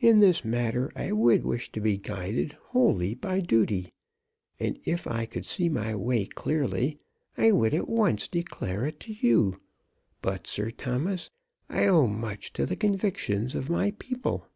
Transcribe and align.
In 0.00 0.18
this 0.18 0.44
matter 0.44 0.90
I 0.96 1.12
would 1.12 1.44
wish 1.44 1.70
to 1.70 1.80
be 1.80 1.96
guided 1.96 2.54
wholly 2.54 3.14
by 3.14 3.38
duty, 3.38 3.92
and 4.58 4.80
if 4.84 5.06
I 5.06 5.26
could 5.26 5.46
see 5.46 5.68
my 5.68 5.94
way 5.94 6.24
clearly 6.26 6.98
I 7.38 7.52
would 7.52 7.72
at 7.72 7.88
once 7.88 8.26
declare 8.26 8.84
it 8.84 8.98
to 8.98 9.12
you. 9.14 9.60
But, 10.20 10.48
Sir 10.48 10.72
Thomas, 10.72 11.30
I 11.68 11.86
owe 11.86 12.08
much 12.08 12.52
to 12.54 12.66
the 12.66 12.74
convictions 12.74 13.54
of 13.54 13.70
my 13.70 13.92
people." 13.92 14.48